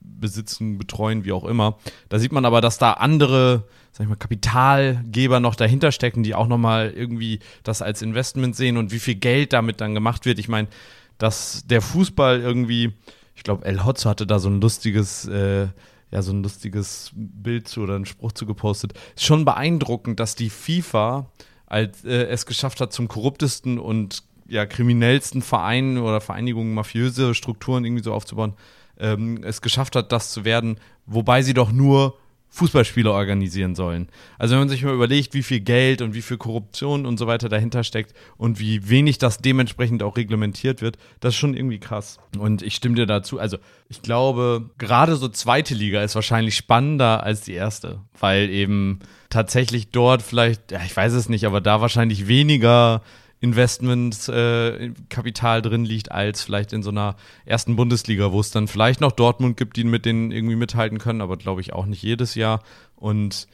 besitzen, 0.00 0.78
betreuen, 0.78 1.24
wie 1.24 1.32
auch 1.32 1.44
immer. 1.44 1.76
Da 2.08 2.18
sieht 2.18 2.32
man 2.32 2.44
aber, 2.44 2.60
dass 2.60 2.78
da 2.78 2.92
andere, 2.92 3.64
sag 3.96 4.04
ich 4.04 4.10
mal, 4.10 4.16
Kapitalgeber 4.16 5.40
noch 5.40 5.54
dahinter 5.54 5.90
stecken, 5.90 6.22
die 6.22 6.34
auch 6.34 6.48
nochmal 6.48 6.92
irgendwie 6.94 7.38
das 7.62 7.80
als 7.80 8.02
Investment 8.02 8.54
sehen 8.54 8.76
und 8.76 8.92
wie 8.92 8.98
viel 8.98 9.14
Geld 9.14 9.54
damit 9.54 9.80
dann 9.80 9.94
gemacht 9.94 10.26
wird. 10.26 10.38
Ich 10.38 10.48
meine, 10.48 10.68
dass 11.16 11.64
der 11.66 11.80
Fußball 11.80 12.40
irgendwie, 12.40 12.92
ich 13.34 13.42
glaube, 13.42 13.64
El 13.64 13.86
Hotzo 13.86 14.10
hatte 14.10 14.26
da 14.26 14.38
so 14.38 14.50
ein 14.50 14.60
lustiges 14.60 15.26
äh, 15.26 15.68
ja 16.10 16.20
so 16.20 16.30
ein 16.30 16.42
lustiges 16.42 17.10
Bild 17.14 17.68
zu 17.68 17.80
oder 17.80 17.94
einen 17.94 18.04
Spruch 18.04 18.32
zu 18.32 18.44
gepostet. 18.44 18.92
Ist 19.14 19.24
schon 19.24 19.46
beeindruckend, 19.46 20.20
dass 20.20 20.34
die 20.34 20.50
FIFA 20.50 21.30
als, 21.64 22.04
äh, 22.04 22.26
es 22.26 22.44
geschafft 22.44 22.82
hat, 22.82 22.92
zum 22.92 23.08
korruptesten 23.08 23.78
und 23.78 24.24
ja, 24.46 24.66
kriminellsten 24.66 25.40
Verein 25.40 25.96
oder 25.96 26.20
Vereinigungen, 26.20 26.74
mafiöse 26.74 27.34
Strukturen 27.34 27.86
irgendwie 27.86 28.04
so 28.04 28.12
aufzubauen, 28.12 28.52
ähm, 28.98 29.42
es 29.42 29.62
geschafft 29.62 29.96
hat, 29.96 30.12
das 30.12 30.32
zu 30.32 30.44
werden, 30.44 30.78
wobei 31.06 31.40
sie 31.40 31.54
doch 31.54 31.72
nur 31.72 32.18
Fußballspiele 32.48 33.10
organisieren 33.10 33.74
sollen. 33.74 34.08
Also 34.38 34.52
wenn 34.52 34.60
man 34.60 34.68
sich 34.68 34.82
mal 34.82 34.94
überlegt, 34.94 35.34
wie 35.34 35.42
viel 35.42 35.60
Geld 35.60 36.00
und 36.00 36.14
wie 36.14 36.22
viel 36.22 36.38
Korruption 36.38 37.04
und 37.04 37.18
so 37.18 37.26
weiter 37.26 37.48
dahinter 37.48 37.84
steckt 37.84 38.14
und 38.38 38.58
wie 38.58 38.88
wenig 38.88 39.18
das 39.18 39.38
dementsprechend 39.38 40.02
auch 40.02 40.16
reglementiert 40.16 40.80
wird, 40.80 40.96
das 41.20 41.34
ist 41.34 41.38
schon 41.38 41.54
irgendwie 41.54 41.78
krass. 41.78 42.18
Und 42.38 42.62
ich 42.62 42.74
stimme 42.74 42.94
dir 42.94 43.06
dazu. 43.06 43.38
Also 43.38 43.58
ich 43.88 44.00
glaube, 44.00 44.70
gerade 44.78 45.16
so 45.16 45.28
zweite 45.28 45.74
Liga 45.74 46.02
ist 46.02 46.14
wahrscheinlich 46.14 46.56
spannender 46.56 47.22
als 47.22 47.42
die 47.42 47.52
erste, 47.52 48.00
weil 48.18 48.48
eben 48.48 49.00
tatsächlich 49.28 49.90
dort 49.90 50.22
vielleicht, 50.22 50.72
ja, 50.72 50.80
ich 50.84 50.96
weiß 50.96 51.12
es 51.12 51.28
nicht, 51.28 51.44
aber 51.44 51.60
da 51.60 51.80
wahrscheinlich 51.80 52.26
weniger 52.26 53.02
Investmentkapital 53.40 55.58
äh, 55.58 55.62
drin 55.62 55.84
liegt, 55.84 56.10
als 56.10 56.42
vielleicht 56.42 56.72
in 56.72 56.82
so 56.82 56.90
einer 56.90 57.14
ersten 57.44 57.76
Bundesliga, 57.76 58.32
wo 58.32 58.40
es 58.40 58.50
dann 58.50 58.66
vielleicht 58.66 59.00
noch 59.00 59.12
Dortmund 59.12 59.56
gibt, 59.56 59.76
die 59.76 59.84
mit 59.84 60.06
denen 60.06 60.32
irgendwie 60.32 60.56
mithalten 60.56 60.98
können, 60.98 61.20
aber 61.20 61.36
glaube 61.36 61.60
ich 61.60 61.72
auch 61.72 61.86
nicht 61.86 62.02
jedes 62.02 62.34
Jahr. 62.34 62.62
Und 62.94 63.46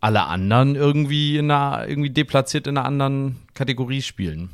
alle 0.00 0.26
anderen 0.26 0.74
irgendwie 0.74 1.38
in 1.38 1.50
einer, 1.50 1.88
irgendwie 1.88 2.10
deplatziert 2.10 2.66
in 2.66 2.76
einer 2.76 2.86
anderen 2.86 3.36
Kategorie 3.54 4.02
spielen. 4.02 4.50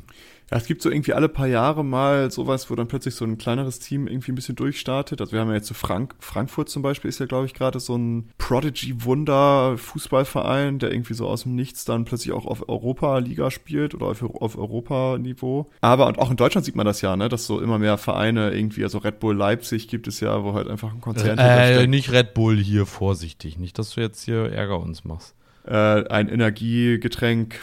Ja, 0.51 0.57
es 0.57 0.65
gibt 0.65 0.81
so 0.81 0.91
irgendwie 0.91 1.13
alle 1.13 1.29
paar 1.29 1.47
Jahre 1.47 1.85
mal 1.85 2.29
sowas, 2.29 2.69
wo 2.69 2.75
dann 2.75 2.89
plötzlich 2.89 3.15
so 3.15 3.23
ein 3.23 3.37
kleineres 3.37 3.79
Team 3.79 4.07
irgendwie 4.07 4.33
ein 4.33 4.35
bisschen 4.35 4.57
durchstartet. 4.57 5.21
Also 5.21 5.31
wir 5.31 5.39
haben 5.39 5.47
ja 5.47 5.55
jetzt 5.55 5.69
so 5.69 5.73
Frank 5.73 6.13
Frankfurt 6.19 6.67
zum 6.67 6.81
Beispiel 6.81 7.07
ist 7.07 7.21
ja, 7.21 7.25
glaube 7.25 7.45
ich, 7.45 7.53
gerade 7.53 7.79
so 7.79 7.97
ein 7.97 8.29
Prodigy-Wunder-Fußballverein, 8.37 10.79
der 10.79 10.91
irgendwie 10.91 11.13
so 11.13 11.25
aus 11.27 11.43
dem 11.43 11.55
Nichts 11.55 11.85
dann 11.85 12.03
plötzlich 12.03 12.33
auch 12.33 12.45
auf 12.45 12.67
Europa-Liga 12.67 13.49
spielt 13.49 13.95
oder 13.95 14.07
auf, 14.07 14.21
auf 14.21 14.57
Europa-Niveau. 14.57 15.69
Aber 15.79 16.07
und 16.07 16.19
auch 16.19 16.29
in 16.29 16.35
Deutschland 16.35 16.65
sieht 16.65 16.75
man 16.75 16.85
das 16.85 16.99
ja, 16.99 17.15
ne, 17.15 17.29
dass 17.29 17.45
so 17.45 17.61
immer 17.61 17.79
mehr 17.79 17.97
Vereine 17.97 18.53
irgendwie, 18.53 18.83
also 18.83 18.97
Red 18.97 19.21
Bull 19.21 19.37
Leipzig 19.37 19.87
gibt 19.87 20.07
es 20.07 20.19
ja, 20.19 20.43
wo 20.43 20.53
halt 20.53 20.67
einfach 20.67 20.93
ein 20.93 20.99
Konzern 20.99 21.37
äh, 21.37 21.87
nicht 21.87 22.11
Red 22.11 22.33
Bull 22.33 22.57
hier, 22.57 22.85
vorsichtig. 22.85 23.57
Nicht, 23.57 23.79
dass 23.79 23.91
du 23.91 24.01
jetzt 24.01 24.25
hier 24.25 24.51
Ärger 24.51 24.81
uns 24.81 25.05
machst. 25.05 25.33
Äh, 25.65 26.07
ein 26.07 26.27
Energiegetränk 26.27 27.55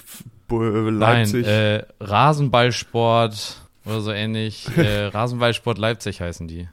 Leipzig. 0.51 1.47
Nein, 1.47 1.55
äh, 1.55 1.85
Rasenballsport 2.01 3.57
oder 3.85 4.01
so 4.01 4.13
ähnlich. 4.13 4.67
äh, 4.77 5.07
Rasenballsport 5.07 5.79
Leipzig 5.79 6.21
heißen 6.21 6.49
die. 6.49 6.69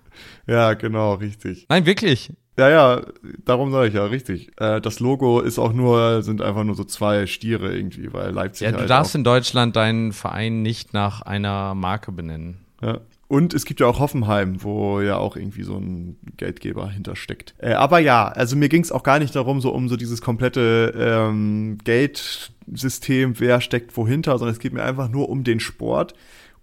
Ja, 0.48 0.74
genau, 0.74 1.16
richtig. 1.16 1.66
Nein, 1.70 1.86
wirklich. 1.86 2.32
Ja, 2.58 2.70
ja, 2.70 3.02
darum 3.44 3.72
sage 3.72 3.90
ich 3.90 3.94
ja, 3.96 4.06
richtig. 4.06 4.50
Äh, 4.62 4.80
das 4.80 5.02
Logo 5.02 5.42
ist 5.42 5.60
auch 5.60 5.74
nur, 5.74 6.22
sind 6.22 6.42
einfach 6.42 6.64
nur 6.64 6.76
so 6.76 6.86
zwei 6.86 7.28
Stiere 7.28 7.76
irgendwie, 7.76 8.14
weil 8.14 8.32
Leipzig. 8.32 8.66
Ja, 8.66 8.72
du 8.72 8.80
halt 8.80 8.90
darfst 8.90 9.14
in 9.14 9.26
Deutschland 9.26 9.76
deinen 9.76 10.14
Verein 10.14 10.62
nicht 10.62 10.94
nach 10.94 11.22
einer 11.22 11.76
Marke 11.76 12.14
benennen. 12.14 12.66
Ja. 12.82 13.00
Und 13.28 13.54
es 13.56 13.66
gibt 13.66 13.80
ja 13.80 13.88
auch 13.88 14.00
Hoffenheim, 14.00 14.64
wo 14.64 15.02
ja 15.02 15.18
auch 15.18 15.36
irgendwie 15.36 15.64
so 15.64 15.78
ein 15.78 16.18
Geldgeber 16.38 16.90
hintersteckt. 16.90 17.56
Äh, 17.58 17.74
aber 17.74 18.00
ja, 18.00 18.28
also 18.28 18.56
mir 18.56 18.70
ging 18.70 18.84
es 18.84 18.92
auch 18.92 19.04
gar 19.04 19.18
nicht 19.18 19.36
darum, 19.36 19.62
so 19.62 19.72
um 19.72 19.90
so 19.90 19.98
dieses 19.98 20.22
komplette 20.22 20.94
ähm, 20.96 21.80
Geldsystem, 21.84 23.40
wer 23.40 23.62
steckt 23.62 23.98
wohinter, 23.98 24.38
sondern 24.38 24.54
es 24.54 24.60
geht 24.60 24.74
mir 24.74 24.84
einfach 24.84 25.10
nur 25.10 25.30
um 25.30 25.44
den 25.44 25.60
Sport. 25.60 26.14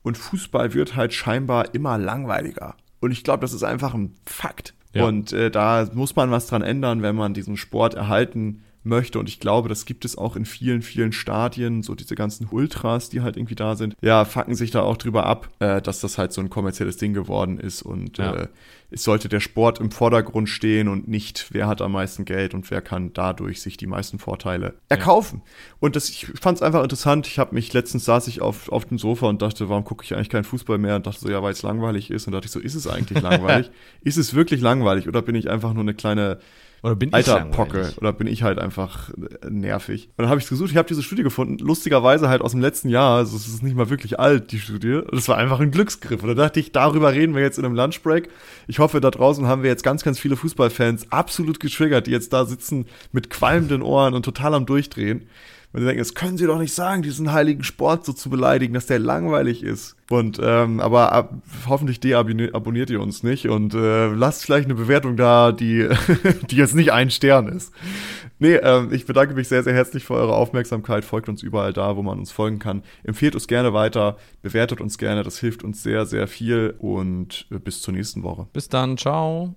Und 0.03 0.19
Fußball 0.19 0.75
wird 0.75 0.95
halt 0.95 1.13
scheinbar 1.15 1.75
immer 1.75 1.99
langweiliger. 1.99 2.77
Und 3.01 3.11
ich 3.11 3.25
glaube, 3.25 3.41
das 3.41 3.53
ist 3.53 3.65
einfach 3.65 3.95
ein 3.95 4.15
Fakt. 4.25 4.75
Ja. 4.95 5.07
Und 5.07 5.33
äh, 5.33 5.51
da 5.51 5.89
muss 5.93 6.15
man 6.15 6.31
was 6.31 6.47
dran 6.47 6.63
ändern, 6.63 7.03
wenn 7.03 7.17
man 7.17 7.35
diesen 7.35 7.57
Sport 7.57 7.95
erhalten 7.95 8.63
möchte. 8.85 9.19
Und 9.19 9.29
ich 9.29 9.41
glaube, 9.41 9.69
das 9.69 9.85
gibt 9.85 10.05
es 10.05 10.19
auch 10.19 10.37
in 10.37 10.45
vielen, 10.45 10.83
vielen 10.83 11.13
Stadien, 11.13 11.83
so 11.83 11.95
diese 11.95 12.15
ganzen 12.15 12.49
Ultras, 12.51 13.09
die 13.09 13.21
halt 13.21 13.37
irgendwie 13.37 13.55
da 13.55 13.77
sind, 13.77 13.97
ja, 14.01 14.25
fucken 14.25 14.55
sich 14.55 14.71
da 14.71 14.83
auch 14.83 14.97
drüber 14.97 15.27
ab, 15.27 15.49
äh, 15.61 15.81
dass 15.81 16.01
das 16.01 16.19
halt 16.19 16.33
so 16.33 16.41
ein 16.41 16.51
kommerzielles 16.51 16.97
Ding 16.97 17.15
geworden 17.15 17.59
ist. 17.59 17.83
Und 17.83 18.19
ja. 18.19 18.35
äh, 18.35 18.49
es 18.91 19.05
sollte 19.05 19.29
der 19.29 19.41
Sport 19.41 19.81
im 19.81 19.91
Vordergrund 19.91 20.49
stehen 20.49 20.89
und 20.89 21.09
nicht, 21.09 21.47
wer 21.51 21.67
hat 21.67 21.81
am 21.81 21.93
meisten 21.93 22.25
Geld 22.25 22.53
und 22.53 22.71
wer 22.71 22.83
kann 22.83 23.13
dadurch 23.15 23.63
sich 23.63 23.77
die 23.77 23.87
meisten 23.87 24.19
Vorteile 24.19 24.75
erkaufen. 24.89 25.43
Ja. 25.45 25.53
Und 25.81 25.97
das, 25.97 26.11
ich 26.11 26.27
fand 26.39 26.57
es 26.57 26.63
einfach 26.63 26.83
interessant. 26.83 27.27
Ich 27.27 27.39
habe 27.39 27.55
mich 27.55 27.73
letztens 27.73 28.05
saß 28.05 28.29
ich 28.29 28.43
auf, 28.43 28.71
auf 28.71 28.85
dem 28.85 28.99
Sofa 28.99 29.29
und 29.29 29.41
dachte, 29.41 29.69
warum 29.69 29.85
gucke 29.85 30.05
ich 30.05 30.15
eigentlich 30.15 30.29
keinen 30.29 30.45
Fußball 30.45 30.77
mehr? 30.77 30.97
Und 30.97 31.07
dachte 31.07 31.21
so, 31.21 31.31
ja, 31.31 31.43
weil 31.43 31.53
es 31.53 31.63
langweilig 31.63 32.11
ist. 32.11 32.27
Und 32.27 32.35
dachte 32.35 32.47
ich 32.47 32.53
so, 32.53 32.61
ist 32.61 32.75
es 32.75 32.87
eigentlich 32.87 33.23
langweilig? 33.23 33.71
ist 34.03 34.19
es 34.19 34.35
wirklich 34.35 34.61
langweilig 34.61 35.09
oder 35.09 35.23
bin 35.23 35.35
ich 35.35 35.49
einfach 35.49 35.73
nur 35.73 35.83
eine 35.83 35.95
kleine 35.95 36.39
oder 36.83 36.97
bin 36.97 37.13
Alter, 37.13 37.47
ich 37.49 37.57
Pocke. 37.57 37.93
Oder 37.99 38.13
bin 38.13 38.27
ich 38.27 38.43
halt 38.43 38.59
einfach 38.59 39.11
äh, 39.11 39.49
nervig. 39.49 40.09
Und 40.17 40.23
dann 40.23 40.29
habe 40.29 40.41
ich 40.41 40.49
gesucht, 40.49 40.71
ich 40.73 40.77
habe 40.77 40.89
diese 40.89 41.03
Studie 41.03 41.23
gefunden, 41.23 41.59
lustigerweise 41.59 42.29
halt 42.29 42.43
aus 42.43 42.51
dem 42.51 42.61
letzten 42.61 42.89
Jahr, 42.89 43.19
also 43.19 43.37
es 43.37 43.47
ist 43.47 43.63
nicht 43.63 43.77
mal 43.77 43.89
wirklich 43.89 44.19
alt, 44.19 44.51
die 44.51 44.59
Studie. 44.59 44.95
Und 44.95 45.15
es 45.17 45.29
war 45.29 45.37
einfach 45.37 45.61
ein 45.61 45.71
Glücksgriff. 45.71 46.23
Und 46.23 46.29
da 46.29 46.35
dachte 46.35 46.59
ich, 46.59 46.73
darüber 46.73 47.13
reden 47.13 47.37
wir 47.37 47.43
jetzt 47.43 47.59
in 47.59 47.65
einem 47.65 47.77
Lunchbreak. 47.77 48.29
Ich 48.67 48.81
hoffe, 48.81 49.01
da 49.01 49.13
draußen 49.13 49.47
haben 49.47 49.63
wir 49.63 49.71
jetzt 49.71 49.85
ganz, 49.85 50.03
ganz 50.03 50.19
viele 50.19 50.35
Fußballfans 50.35 51.13
absolut 51.13 51.61
getriggert, 51.61 52.09
die 52.09 52.11
jetzt 52.11 52.33
da 52.33 52.47
sitzen 52.47 52.87
mit 53.13 53.31
qualmenden 53.31 53.83
Ohren 53.83 54.15
und 54.15 54.25
total 54.25 54.55
am 54.55 54.67
Durchdrehen. 54.67 55.29
Und 55.73 55.81
die 55.81 55.87
denken, 55.87 56.01
das 56.01 56.15
können 56.15 56.37
sie 56.37 56.47
doch 56.47 56.59
nicht 56.59 56.75
sagen, 56.75 57.03
diesen 57.03 57.33
heiligen 57.33 57.65
Sport 57.65 58.05
so 58.05 58.13
zu 58.13 58.29
beleidigen, 58.29 58.75
dass 58.75 58.87
der 58.87 58.99
langweilig 58.99 59.63
ist. 59.63 59.97
Und 60.11 60.39
ähm, 60.43 60.81
aber 60.81 61.13
ab, 61.13 61.35
hoffentlich 61.67 61.99
deabonniert 62.01 62.91
ihr 62.91 63.01
uns 63.01 63.23
nicht 63.23 63.49
und 63.49 63.73
äh, 63.73 64.09
lasst 64.09 64.45
vielleicht 64.45 64.67
eine 64.67 64.75
Bewertung 64.75 65.17
da, 65.17 65.53
die, 65.53 65.89
die 66.51 66.57
jetzt 66.57 66.75
nicht 66.75 66.93
ein 66.93 67.11
Stern 67.11 67.49
ist. 67.49 67.73
Nee, 68.39 68.57
ähm, 68.57 68.93
ich 68.93 69.07
bedanke 69.07 69.35
mich 69.35 69.49
sehr, 69.49 69.63
sehr 69.63 69.73
herzlich 69.73 70.05
für 70.05 70.15
eure 70.15 70.35
Aufmerksamkeit. 70.35 71.05
Folgt 71.05 71.31
uns 71.31 71.43
überall 71.43 71.73
da, 71.73 71.97
wo 71.97 72.03
man 72.03 72.19
uns 72.19 72.33
folgen 72.33 72.59
kann. 72.59 72.83
Empfehlt 73.05 73.35
uns 73.35 73.47
gerne 73.47 73.73
weiter, 73.73 74.19
bewertet 74.43 74.81
uns 74.81 74.99
gerne, 74.99 75.23
das 75.23 75.39
hilft 75.39 75.65
uns 75.65 75.83
sehr, 75.83 76.05
sehr 76.05 76.27
viel 76.27 76.75
und 76.79 77.47
äh, 77.51 77.59
bis 77.59 77.81
zur 77.81 77.95
nächsten 77.95 78.23
Woche. 78.23 78.47
Bis 78.53 78.69
dann, 78.69 78.99
ciao. 78.99 79.55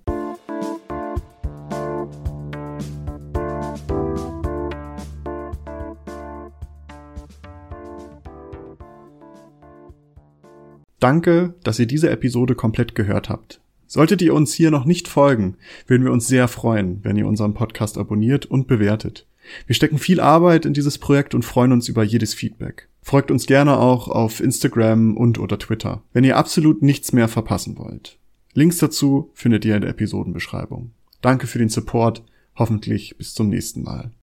Danke, 11.06 11.54
dass 11.62 11.78
ihr 11.78 11.86
diese 11.86 12.10
Episode 12.10 12.56
komplett 12.56 12.96
gehört 12.96 13.28
habt. 13.28 13.60
Solltet 13.86 14.22
ihr 14.22 14.34
uns 14.34 14.52
hier 14.54 14.72
noch 14.72 14.84
nicht 14.84 15.06
folgen, 15.06 15.56
würden 15.86 16.02
wir 16.02 16.10
uns 16.10 16.26
sehr 16.26 16.48
freuen, 16.48 16.98
wenn 17.04 17.14
ihr 17.14 17.28
unseren 17.28 17.54
Podcast 17.54 17.96
abonniert 17.96 18.44
und 18.44 18.66
bewertet. 18.66 19.24
Wir 19.66 19.76
stecken 19.76 19.98
viel 19.98 20.18
Arbeit 20.18 20.66
in 20.66 20.74
dieses 20.74 20.98
Projekt 20.98 21.36
und 21.36 21.44
freuen 21.44 21.70
uns 21.70 21.88
über 21.88 22.02
jedes 22.02 22.34
Feedback. 22.34 22.88
Folgt 23.02 23.30
uns 23.30 23.46
gerne 23.46 23.78
auch 23.78 24.08
auf 24.08 24.40
Instagram 24.40 25.16
und 25.16 25.38
oder 25.38 25.60
Twitter, 25.60 26.02
wenn 26.12 26.24
ihr 26.24 26.36
absolut 26.36 26.82
nichts 26.82 27.12
mehr 27.12 27.28
verpassen 27.28 27.78
wollt. 27.78 28.18
Links 28.52 28.78
dazu 28.78 29.30
findet 29.32 29.64
ihr 29.64 29.76
in 29.76 29.82
der 29.82 29.90
Episodenbeschreibung. 29.90 30.90
Danke 31.20 31.46
für 31.46 31.60
den 31.60 31.68
Support, 31.68 32.24
hoffentlich 32.56 33.16
bis 33.16 33.32
zum 33.32 33.48
nächsten 33.48 33.84
Mal. 33.84 34.10